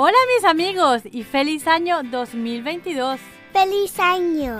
Hola 0.00 0.16
mis 0.36 0.44
amigos 0.44 1.02
y 1.10 1.24
feliz 1.24 1.66
año 1.66 2.04
2022. 2.04 3.18
¡Feliz 3.52 3.98
año! 3.98 4.56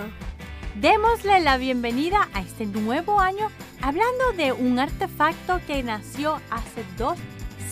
Démosle 0.75 1.38
la 1.38 1.58
bienvenida 1.58 2.29
a 2.34 2.41
este 2.41 2.66
nuevo 2.66 3.21
año 3.21 3.48
hablando 3.80 4.32
de 4.37 4.51
un 4.51 4.80
artefacto 4.80 5.61
que 5.64 5.85
nació 5.85 6.40
hace 6.51 6.85
dos 6.96 7.16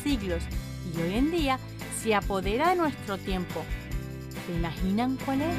siglos 0.04 0.44
y 0.94 1.02
hoy 1.02 1.14
en 1.14 1.32
día 1.32 1.58
se 2.00 2.14
apodera 2.14 2.70
de 2.70 2.76
nuestro 2.76 3.18
tiempo. 3.18 3.64
¿Se 4.46 4.52
imaginan 4.52 5.18
cuál 5.24 5.42
es? 5.42 5.56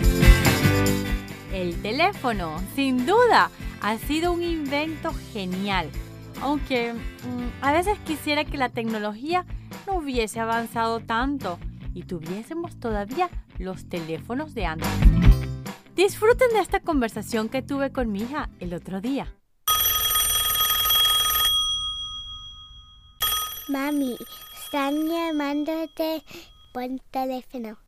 El 1.52 1.76
teléfono, 1.82 2.64
sin 2.74 3.06
duda, 3.06 3.52
ha 3.82 3.98
sido 3.98 4.32
un 4.32 4.44
invento 4.44 5.14
genial. 5.34 5.90
Aunque 6.42 6.94
mm, 6.94 7.66
a 7.66 7.74
veces 7.74 8.00
quisiera 8.06 8.46
que 8.46 8.58
la 8.58 8.70
tecnología 8.70 9.46
no 9.86 9.96
hubiese 9.96 10.40
avanzado 10.40 11.02
tanto 11.02 11.60
y 11.98 12.04
tuviésemos 12.04 12.80
todavía 12.80 13.28
los 13.58 13.90
teléfonos 13.90 14.54
de 14.54 14.68
antes. 14.68 14.88
Disfruten 15.96 16.50
de 16.50 16.60
esta 16.60 16.80
conversación 16.80 17.50
que 17.50 17.64
tuve 17.64 17.92
con 17.92 18.12
mi 18.12 18.22
hija 18.22 18.52
el 18.60 18.76
otro 18.76 19.02
día. 19.02 19.34
Mami, 23.68 24.16
están 24.64 25.08
llamándote 25.08 26.24
por 26.72 26.84
teléfono. 27.10 27.80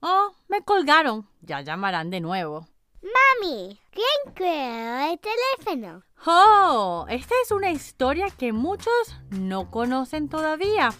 Oh, 0.00 0.32
me 0.46 0.62
colgaron. 0.62 1.28
Ya 1.40 1.60
llamarán 1.60 2.10
de 2.10 2.20
nuevo. 2.20 2.68
Mami, 3.02 3.80
¿quién 3.90 4.34
creó 4.34 5.10
el 5.10 5.18
teléfono? 5.18 6.04
Oh, 6.24 7.06
esta 7.08 7.34
es 7.42 7.50
una 7.50 7.72
historia 7.72 8.28
que 8.30 8.52
muchos 8.52 9.16
no 9.30 9.72
conocen 9.72 10.28
todavía. 10.28 10.90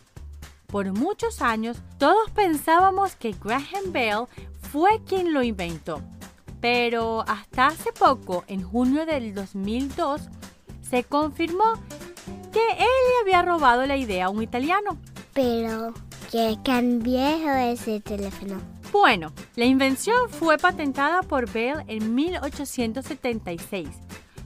Por 0.67 0.93
muchos 0.93 1.43
años 1.43 1.79
todos 1.99 2.31
pensábamos 2.31 3.17
que 3.17 3.35
Graham 3.43 3.93
Bell 3.93 4.27
fue 4.73 5.01
quien 5.05 5.33
lo 5.33 5.43
inventó. 5.43 6.03
Pero 6.61 7.23
hasta 7.29 7.69
hace 7.69 7.93
poco, 7.93 8.45
en 8.49 8.63
junio 8.63 9.07
del 9.07 9.35
2002, 9.35 10.23
se 10.83 11.05
confirmó 11.05 11.75
que 12.53 12.69
él 12.73 12.79
le 12.79 13.21
había 13.23 13.43
robado 13.43 13.87
la 13.87 13.97
idea 13.97 14.27
a 14.27 14.31
un 14.31 14.43
italiano. 14.43 14.99
Pero, 15.33 15.93
¿qué 16.31 16.57
tan 16.65 17.01
viejo 17.01 17.51
es 17.51 17.87
el 17.87 18.03
teléfono? 18.03 18.61
Bueno, 18.93 19.33
la 19.57 19.67
invención 19.67 20.29
fue 20.31 20.57
patentada 20.57 21.23
por 21.23 21.51
Bell 21.51 21.85
en 21.87 22.15
1876, 22.15 23.89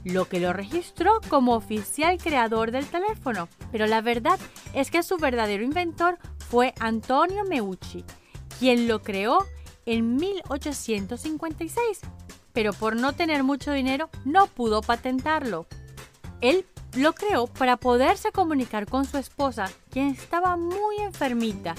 lo 0.03 0.25
que 0.25 0.39
lo 0.39 0.53
registró 0.53 1.19
como 1.29 1.55
oficial 1.55 2.17
creador 2.17 2.71
del 2.71 2.85
teléfono. 2.85 3.47
Pero 3.71 3.87
la 3.87 4.01
verdad 4.01 4.39
es 4.73 4.91
que 4.91 5.03
su 5.03 5.17
verdadero 5.17 5.63
inventor 5.63 6.17
fue 6.49 6.73
Antonio 6.79 7.43
Meucci, 7.45 8.03
quien 8.59 8.87
lo 8.87 9.01
creó 9.01 9.45
en 9.85 10.15
1856, 10.15 12.01
pero 12.53 12.73
por 12.73 12.95
no 12.95 13.13
tener 13.13 13.43
mucho 13.43 13.71
dinero 13.71 14.09
no 14.25 14.47
pudo 14.47 14.81
patentarlo. 14.81 15.65
Él 16.41 16.65
lo 16.95 17.13
creó 17.13 17.47
para 17.47 17.77
poderse 17.77 18.31
comunicar 18.31 18.85
con 18.85 19.05
su 19.05 19.17
esposa, 19.17 19.69
quien 19.89 20.07
estaba 20.07 20.57
muy 20.57 20.97
enfermita. 20.97 21.75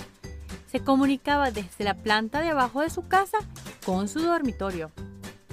Se 0.70 0.81
comunicaba 0.81 1.51
desde 1.51 1.84
la 1.84 1.95
planta 1.95 2.41
de 2.41 2.48
abajo 2.48 2.81
de 2.81 2.89
su 2.89 3.07
casa 3.07 3.39
con 3.84 4.09
su 4.09 4.20
dormitorio. 4.20 4.91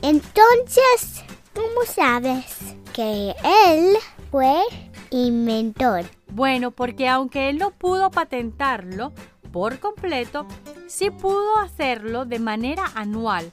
Entonces, 0.02 1.24
¿cómo 1.60 1.86
sabes 1.86 2.46
que 2.94 3.36
él 3.68 3.98
fue 4.32 4.62
inventor? 5.10 6.06
Bueno, 6.30 6.72
porque 6.72 7.10
aunque 7.10 7.50
él 7.50 7.58
no 7.58 7.72
pudo 7.72 8.12
patentarlo 8.12 9.12
por 9.52 9.80
completo, 9.80 10.46
sí 10.88 11.10
pudo 11.10 11.58
hacerlo 11.58 12.24
de 12.24 12.40
manera 12.40 12.86
anual 12.96 13.52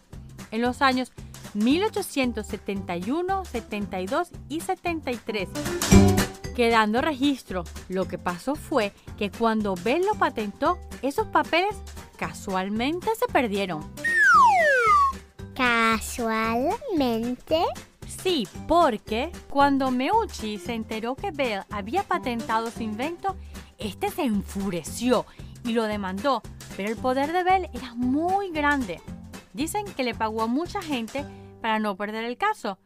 en 0.52 0.62
los 0.62 0.82
años 0.82 1.10
1871, 1.54 3.44
72 3.44 4.28
y 4.48 4.61
73, 4.61 5.48
quedando 6.55 7.00
registro. 7.00 7.64
Lo 7.89 8.06
que 8.06 8.18
pasó 8.18 8.55
fue 8.55 8.92
que 9.18 9.33
cuando 9.33 9.74
Bell 9.74 10.06
lo 10.06 10.14
patentó, 10.14 10.78
esos 11.02 11.27
papeles 11.27 11.74
casualmente 12.16 13.08
se 13.18 13.27
perdieron. 13.33 13.83
¿Casualmente? 15.56 17.64
Sí, 18.06 18.46
porque 18.68 19.33
cuando 19.50 19.90
Meucci 19.90 20.58
se 20.58 20.74
enteró 20.74 21.17
que 21.17 21.33
Bell 21.33 21.62
había 21.70 22.02
patentado 22.05 22.70
su 22.70 22.83
invento, 22.83 23.36
este 23.78 24.11
se 24.11 24.22
enfureció 24.22 25.27
y 25.64 25.72
lo 25.72 25.84
demandó, 25.84 26.42
pero 26.77 26.89
el 26.89 26.96
poder 26.96 27.33
de 27.33 27.42
Bell 27.42 27.68
era 27.72 27.95
muy 27.95 28.50
grande. 28.50 29.00
Dicen 29.52 29.84
que 29.96 30.05
le 30.05 30.14
pagó 30.14 30.42
a 30.42 30.46
mucha 30.46 30.80
gente 30.80 31.24
para 31.61 31.78
no 31.78 31.96
perder 31.96 32.24
el 32.24 32.36
caso, 32.36 32.78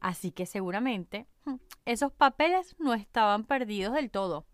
así 0.00 0.30
que 0.30 0.46
seguramente 0.46 1.26
hm, 1.44 1.56
esos 1.84 2.12
papeles 2.12 2.76
no 2.78 2.94
estaban 2.94 3.44
perdidos 3.44 3.94
del 3.94 4.10
todo. 4.10 4.46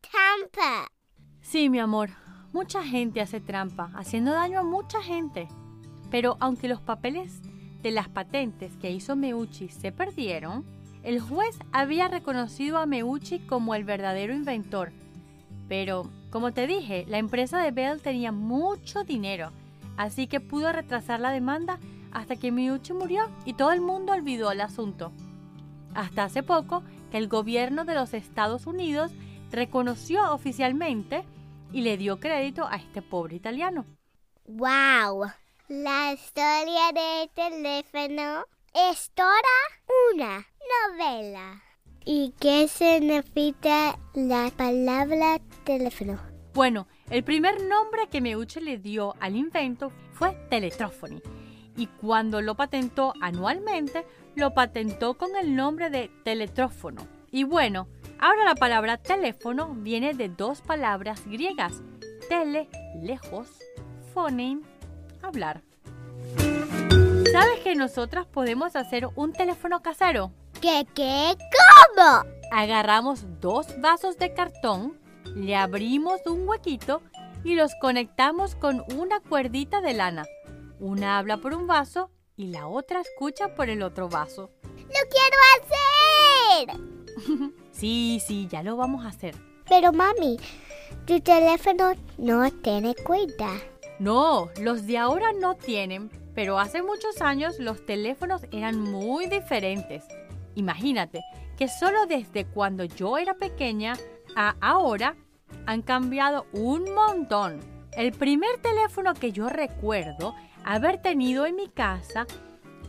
Trampa. 0.00 0.90
Sí, 1.40 1.68
mi 1.68 1.80
amor, 1.80 2.10
mucha 2.52 2.84
gente 2.84 3.20
hace 3.20 3.40
trampa, 3.40 3.90
haciendo 3.94 4.32
daño 4.32 4.60
a 4.60 4.64
mucha 4.64 5.02
gente. 5.02 5.48
Pero 6.10 6.36
aunque 6.40 6.68
los 6.68 6.80
papeles 6.80 7.40
de 7.82 7.90
las 7.90 8.08
patentes 8.08 8.72
que 8.76 8.90
hizo 8.90 9.16
Meucci 9.16 9.68
se 9.68 9.92
perdieron, 9.92 10.64
el 11.02 11.20
juez 11.20 11.58
había 11.72 12.08
reconocido 12.08 12.78
a 12.78 12.86
Meucci 12.86 13.40
como 13.40 13.74
el 13.74 13.84
verdadero 13.84 14.34
inventor. 14.34 14.92
Pero, 15.68 16.08
como 16.30 16.52
te 16.52 16.66
dije, 16.66 17.04
la 17.08 17.18
empresa 17.18 17.58
de 17.58 17.72
Bell 17.72 18.00
tenía 18.00 18.30
mucho 18.30 19.04
dinero, 19.04 19.50
así 19.96 20.26
que 20.26 20.40
pudo 20.40 20.72
retrasar 20.72 21.20
la 21.20 21.30
demanda 21.30 21.78
hasta 22.12 22.36
que 22.36 22.52
Meucci 22.52 22.92
murió 22.92 23.28
y 23.44 23.54
todo 23.54 23.72
el 23.72 23.80
mundo 23.80 24.12
olvidó 24.12 24.52
el 24.52 24.60
asunto. 24.60 25.12
Hasta 25.94 26.24
hace 26.24 26.42
poco 26.42 26.82
que 27.10 27.18
el 27.18 27.28
gobierno 27.28 27.84
de 27.84 27.94
los 27.94 28.14
Estados 28.14 28.66
Unidos 28.66 29.12
reconoció 29.50 30.32
oficialmente 30.32 31.24
y 31.72 31.82
le 31.82 31.96
dio 31.96 32.20
crédito 32.20 32.66
a 32.66 32.76
este 32.76 33.02
pobre 33.02 33.36
italiano. 33.36 33.84
¡Wow! 34.46 35.32
La 35.68 36.12
historia 36.12 36.92
del 36.92 37.30
teléfono 37.30 38.44
es 38.74 39.10
toda 39.14 39.30
una 40.12 40.46
novela. 40.90 41.62
¿Y 42.04 42.34
qué 42.40 42.66
significa 42.66 43.96
la 44.14 44.50
palabra 44.56 45.38
teléfono? 45.64 46.18
Bueno, 46.52 46.88
el 47.10 47.22
primer 47.22 47.62
nombre 47.62 48.08
que 48.10 48.20
Meucci 48.20 48.60
le 48.60 48.78
dio 48.78 49.14
al 49.20 49.36
invento 49.36 49.92
fue 50.12 50.32
teletrófoni 50.50 51.22
y 51.76 51.86
cuando 51.86 52.42
lo 52.42 52.56
patentó 52.56 53.14
anualmente, 53.20 54.04
lo 54.34 54.52
patentó 54.54 55.14
con 55.14 55.36
el 55.36 55.54
nombre 55.54 55.90
de 55.90 56.10
teletrófono. 56.24 57.06
Y 57.30 57.44
bueno, 57.44 57.88
ahora 58.18 58.44
la 58.44 58.56
palabra 58.56 58.98
teléfono 58.98 59.74
viene 59.74 60.12
de 60.12 60.28
dos 60.28 60.60
palabras 60.60 61.24
griegas, 61.26 61.82
tele, 62.28 62.68
lejos, 63.00 63.48
phonein, 64.12 64.62
hablar. 65.22 65.62
¿Sabes 67.32 67.60
que 67.64 67.74
nosotras 67.74 68.26
podemos 68.26 68.76
hacer 68.76 69.08
un 69.14 69.32
teléfono 69.32 69.80
casero? 69.80 70.32
¿Qué, 70.60 70.86
qué, 70.94 71.34
cómo? 71.96 72.24
Agarramos 72.50 73.24
dos 73.40 73.66
vasos 73.80 74.18
de 74.18 74.34
cartón, 74.34 74.98
le 75.34 75.56
abrimos 75.56 76.20
un 76.26 76.46
huequito 76.46 77.02
y 77.44 77.54
los 77.54 77.74
conectamos 77.80 78.54
con 78.54 78.84
una 78.96 79.20
cuerdita 79.20 79.80
de 79.80 79.94
lana. 79.94 80.24
Una 80.78 81.18
habla 81.18 81.38
por 81.38 81.54
un 81.54 81.66
vaso 81.66 82.10
y 82.36 82.48
la 82.48 82.66
otra 82.66 83.00
escucha 83.00 83.54
por 83.54 83.70
el 83.70 83.82
otro 83.82 84.08
vaso. 84.08 84.50
¡Lo 84.76 85.00
quiero 85.08 86.76
hacer! 86.76 87.52
sí, 87.72 88.20
sí, 88.26 88.48
ya 88.50 88.62
lo 88.62 88.76
vamos 88.76 89.04
a 89.04 89.08
hacer. 89.08 89.34
Pero 89.68 89.92
mami, 89.92 90.38
tu 91.06 91.20
teléfono 91.20 91.92
no 92.18 92.50
tiene 92.50 92.94
cuerda. 92.94 93.52
No, 93.98 94.50
los 94.60 94.86
de 94.86 94.98
ahora 94.98 95.32
no 95.32 95.54
tienen, 95.54 96.10
pero 96.34 96.58
hace 96.58 96.82
muchos 96.82 97.20
años 97.20 97.58
los 97.58 97.84
teléfonos 97.84 98.42
eran 98.50 98.80
muy 98.80 99.26
diferentes. 99.26 100.04
Imagínate 100.54 101.20
que 101.56 101.68
solo 101.68 102.06
desde 102.06 102.46
cuando 102.46 102.84
yo 102.84 103.18
era 103.18 103.34
pequeña 103.34 103.94
a 104.34 104.56
ahora 104.60 105.16
han 105.66 105.82
cambiado 105.82 106.46
un 106.52 106.94
montón. 106.94 107.60
El 107.92 108.12
primer 108.12 108.58
teléfono 108.62 109.14
que 109.14 109.32
yo 109.32 109.48
recuerdo 109.48 110.34
haber 110.64 110.98
tenido 110.98 111.46
en 111.46 111.56
mi 111.56 111.68
casa, 111.68 112.26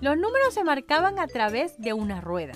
los 0.01 0.17
números 0.17 0.53
se 0.53 0.63
marcaban 0.63 1.19
a 1.19 1.27
través 1.27 1.77
de 1.79 1.93
una 1.93 2.21
rueda. 2.21 2.53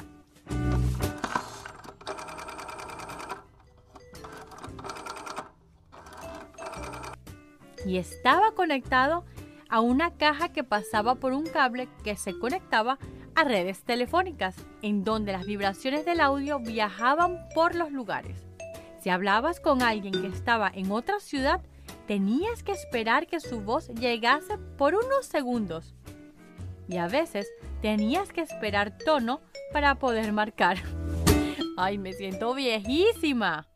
Y 7.88 7.98
estaba 7.98 8.51
conectado 8.51 9.24
a 9.69 9.80
una 9.80 10.12
caja 10.12 10.50
que 10.50 10.63
pasaba 10.63 11.16
por 11.16 11.34
un 11.34 11.45
cable 11.45 11.88
que 12.04 12.18
se 12.18 12.38
conectaba 12.38 13.00
a 13.34 13.44
redes 13.44 13.84
telefónicas, 13.84 14.56
en 14.81 15.04
donde 15.04 15.31
las 15.31 15.45
vibraciones 15.45 16.06
del 16.06 16.19
audio 16.19 16.60
viajaban 16.60 17.48
por 17.56 17.75
los 17.75 17.92
lugares. 17.92 18.45
Si 19.01 19.10
hablabas 19.10 19.60
con 19.60 19.81
alguien 19.81 20.12
que 20.12 20.28
estaba 20.28 20.69
en 20.74 20.92
otra 20.92 21.19
ciudad, 21.19 21.62
tenías 22.07 22.63
que 22.63 22.74
esperar 22.74 23.28
que 23.28 23.39
su 23.39 23.62
voz 23.62 23.89
llegase 23.89 24.57
por 24.78 24.95
unos 24.95 25.25
segundos. 25.25 25.95
Y 26.89 26.98
a 26.98 27.07
veces 27.07 27.48
tenías 27.81 28.34
que 28.34 28.42
esperar 28.42 28.98
tono 28.98 29.42
para 29.72 29.95
poder 29.95 30.34
marcar. 30.34 30.78
¡Ay, 31.78 31.98
me 31.98 32.13
siento 32.13 32.54
viejísima! 32.54 33.68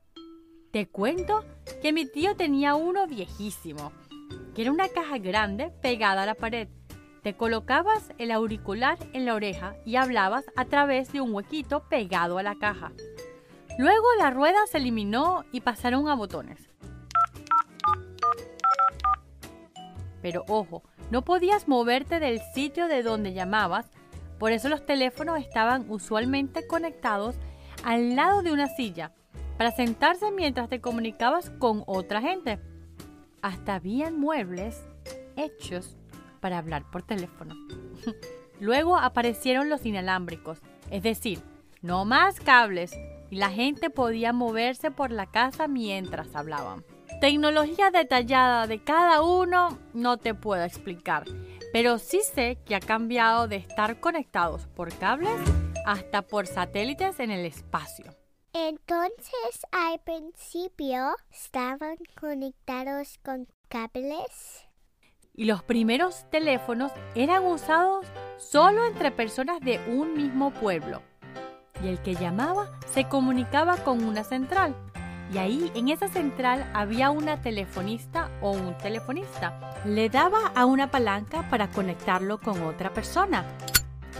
Te 0.72 0.88
cuento 0.88 1.44
que 1.82 1.92
mi 1.92 2.06
tío 2.06 2.36
tenía 2.36 2.76
uno 2.76 3.06
viejísimo, 3.06 3.92
que 4.54 4.64
era 4.64 4.72
una 4.72 4.90
caja 4.90 5.18
grande 5.18 5.72
pegada 5.82 6.24
a 6.24 6.26
la 6.26 6.36
pared. 6.36 6.68
Te 7.24 7.36
colocabas 7.36 8.14
el 8.18 8.32
auricular 8.32 8.98
en 9.14 9.26
la 9.26 9.36
oreja 9.36 9.76
y 9.86 9.96
hablabas 9.96 10.46
a 10.56 10.66
través 10.66 11.12
de 11.14 11.22
un 11.22 11.34
huequito 11.34 11.88
pegado 11.88 12.38
a 12.38 12.44
la 12.44 12.56
caja. 12.56 12.92
Luego 13.78 14.06
la 14.18 14.32
rueda 14.32 14.60
se 14.70 14.80
eliminó 14.80 15.46
y 15.52 15.62
pasaron 15.62 16.08
a 16.08 16.16
botones. 16.16 16.70
Pero 20.22 20.44
ojo, 20.48 20.84
no 21.10 21.24
podías 21.24 21.68
moverte 21.68 22.20
del 22.20 22.40
sitio 22.54 22.88
de 22.88 23.04
donde 23.04 23.34
llamabas, 23.34 23.90
por 24.40 24.52
eso 24.52 24.70
los 24.70 24.86
teléfonos 24.86 25.40
estaban 25.40 25.86
usualmente 25.90 26.66
conectados 26.66 27.36
al 27.84 28.16
lado 28.16 28.42
de 28.42 28.52
una 28.52 28.68
silla 28.68 29.12
para 29.58 29.72
sentarse 29.72 30.32
mientras 30.32 30.70
te 30.70 30.82
comunicabas 30.82 31.52
con 31.52 31.84
otra 31.86 32.22
gente. 32.22 32.60
Hasta 33.42 33.76
habían 33.76 34.20
muebles 34.20 34.84
hechos 35.36 35.98
para 36.40 36.58
hablar 36.58 36.84
por 36.92 37.04
teléfono. 37.04 37.56
Luego 38.60 38.98
aparecieron 38.98 39.70
los 39.70 39.86
inalámbricos, 39.86 40.60
es 40.92 41.04
decir, 41.04 41.40
no 41.82 42.06
más 42.06 42.40
cables, 42.40 42.92
y 43.32 43.38
la 43.38 43.50
gente 43.50 43.90
podía 43.90 44.34
moverse 44.34 44.92
por 44.92 45.12
la 45.12 45.26
casa 45.26 45.68
mientras 45.68 46.36
hablaban. 46.36 46.84
Tecnología 47.22 47.92
detallada 47.92 48.68
de 48.68 48.84
cada 48.84 49.24
uno 49.24 49.78
no 49.94 50.18
te 50.18 50.34
puedo 50.34 50.64
explicar, 50.64 51.26
pero 51.74 51.98
sí 51.98 52.22
sé 52.22 52.58
que 52.66 52.76
ha 52.76 52.80
cambiado 52.80 53.48
de 53.48 53.56
estar 53.58 54.00
conectados 54.00 54.68
por 54.68 54.94
cables 54.98 55.40
hasta 55.86 56.22
por 56.22 56.48
satélites 56.48 57.20
en 57.20 57.32
el 57.32 57.46
espacio. 57.46 58.21
Entonces, 58.54 59.66
al 59.72 60.00
principio, 60.00 61.16
estaban 61.32 61.98
conectados 62.20 63.18
con 63.24 63.48
cables. 63.70 64.68
Y 65.34 65.46
los 65.46 65.64
primeros 65.64 66.30
teléfonos 66.30 66.92
eran 67.16 67.46
usados 67.46 68.06
solo 68.38 68.86
entre 68.86 69.12
personas 69.12 69.62
de 69.62 69.80
un 69.88 70.14
mismo 70.14 70.52
pueblo. 70.52 71.02
Y 71.82 71.88
el 71.88 72.02
que 72.02 72.16
llamaba 72.16 72.78
se 72.88 73.08
comunicaba 73.08 73.78
con 73.78 74.04
una 74.04 74.24
central 74.24 74.76
y 75.34 75.38
ahí 75.38 75.72
en 75.76 75.88
esa 75.88 76.10
central 76.10 76.70
había 76.74 77.10
una 77.10 77.42
telefonista 77.42 78.30
o 78.42 78.52
un 78.52 78.78
telefonista. 78.78 79.58
Le 79.86 80.10
daba 80.10 80.52
a 80.56 80.66
una 80.66 80.92
palanca 80.92 81.48
para 81.50 81.70
conectarlo 81.70 82.40
con 82.40 82.62
otra 82.64 82.94
persona. 82.94 83.46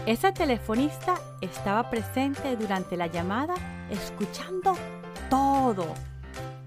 Ese 0.06 0.32
telefonista 0.32 1.14
estaba 1.42 1.90
presente 1.90 2.56
durante 2.56 2.96
la 2.96 3.08
llamada 3.08 3.54
escuchando 3.92 4.74
todo, 5.30 5.86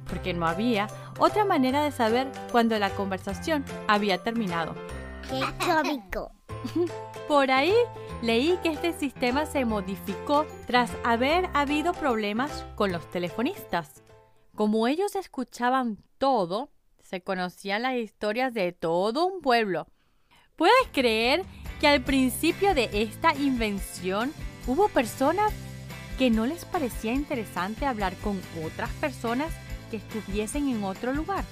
porque 0.07 0.33
no 0.33 0.47
había 0.47 0.87
otra 1.19 1.45
manera 1.45 1.83
de 1.83 1.91
saber 1.91 2.31
cuando 2.51 2.77
la 2.79 2.89
conversación 2.91 3.65
había 3.87 4.23
terminado. 4.23 4.75
¡Qué 5.29 5.43
cómico! 5.65 6.31
Por 7.27 7.51
ahí 7.51 7.73
leí 8.21 8.57
que 8.63 8.69
este 8.69 8.93
sistema 8.93 9.45
se 9.45 9.65
modificó 9.65 10.45
tras 10.67 10.91
haber 11.03 11.49
habido 11.53 11.93
problemas 11.93 12.65
con 12.75 12.91
los 12.91 13.09
telefonistas. 13.09 14.03
Como 14.55 14.87
ellos 14.87 15.15
escuchaban 15.15 15.97
todo, 16.17 16.69
se 17.03 17.21
conocían 17.21 17.83
las 17.83 17.95
historias 17.95 18.53
de 18.53 18.71
todo 18.71 19.25
un 19.25 19.41
pueblo. 19.41 19.87
¿Puedes 20.55 20.87
creer 20.93 21.43
que 21.79 21.87
al 21.87 22.01
principio 22.01 22.73
de 22.73 22.89
esta 22.93 23.35
invención 23.35 24.31
hubo 24.67 24.87
personas 24.87 25.53
que 26.17 26.29
no 26.29 26.45
les 26.45 26.65
parecía 26.65 27.13
interesante 27.13 27.85
hablar 27.85 28.15
con 28.17 28.39
otras 28.63 28.89
personas 29.01 29.51
que 29.91 29.97
estuviesen 29.97 30.69
en 30.69 30.83
otro 30.83 31.13
lugar? 31.13 31.43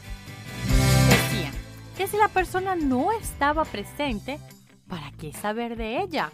Decían 1.10 1.54
que 1.98 2.08
si 2.08 2.18
la 2.18 2.28
persona 2.28 2.76
no 2.76 3.12
estaba 3.12 3.66
presente, 3.66 4.40
¿para 4.88 5.12
qué 5.12 5.34
saber 5.34 5.76
de 5.76 6.02
ella? 6.02 6.32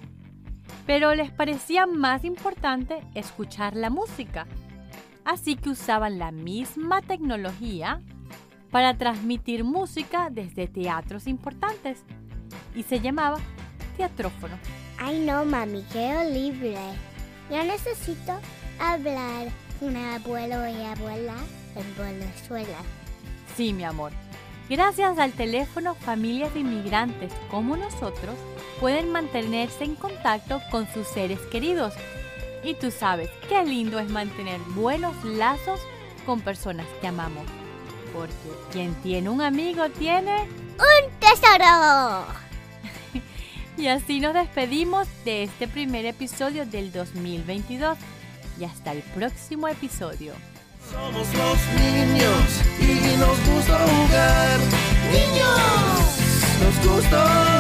Pero 0.86 1.14
les 1.16 1.32
parecía 1.32 1.86
más 1.86 2.24
importante 2.24 3.02
escuchar 3.16 3.76
la 3.76 3.90
música 3.90 4.48
así 5.30 5.56
que 5.56 5.70
usaban 5.70 6.18
la 6.18 6.32
misma 6.32 7.02
tecnología 7.02 8.02
para 8.72 8.98
transmitir 8.98 9.64
música 9.64 10.30
desde 10.32 10.68
teatros 10.68 11.28
importantes 11.28 12.04
y 12.76 12.82
se 12.84 13.00
llamaba 13.00 13.38
teatrófono. 13.96 14.58
Ay 14.98 15.20
no, 15.20 15.46
mami, 15.46 15.84
qué 15.94 16.30
libre. 16.32 16.76
Yo 17.50 17.64
necesito 17.64 18.40
hablar 18.80 19.48
con 19.80 19.96
abuelo 19.96 20.68
y 20.68 20.84
abuela 20.84 21.36
en 21.76 21.98
Venezuela. 21.98 22.78
Sí, 23.56 23.74
mi 23.74 23.84
amor. 23.84 24.12
Gracias 24.70 25.18
al 25.18 25.32
teléfono, 25.32 25.96
familias 25.96 26.54
de 26.54 26.60
inmigrantes 26.60 27.34
como 27.50 27.76
nosotros 27.76 28.36
pueden 28.80 29.12
mantenerse 29.12 29.84
en 29.84 29.96
contacto 29.96 30.62
con 30.70 30.88
sus 30.94 31.08
seres 31.08 31.40
queridos 31.52 31.94
y 32.64 32.76
tú 32.76 32.92
sabes 32.92 33.30
qué 33.48 33.64
lindo 33.66 34.00
es 34.00 34.10
mantener 34.10 34.60
buenos 34.76 35.16
lazos 35.24 35.80
con 36.26 36.42
personas 36.42 36.86
que 37.02 37.08
amamos. 37.08 37.46
Porque 38.14 38.34
quien 38.72 38.94
tiene 39.02 39.30
un 39.30 39.42
amigo 39.42 39.90
tiene 39.90 40.44
un 40.44 41.20
tesoro. 41.20 42.49
Y 43.80 43.88
así 43.88 44.20
nos 44.20 44.34
despedimos 44.34 45.08
de 45.24 45.44
este 45.44 45.66
primer 45.66 46.06
episodio 46.06 46.66
del 46.66 46.92
2022. 46.92 47.98
Y 48.60 48.66
hasta 48.66 48.92
el 48.92 49.02
próximo 49.02 49.70
episodio. 49.70 50.34
Somos 50.92 51.34
los 51.34 51.58
niños 51.80 52.62
y 52.82 53.18
nos 53.18 53.38
gusta 53.48 53.78
jugar. 53.80 54.60
¡Niños! 55.14 56.10
Nos 56.62 56.94
gusta 56.94 57.59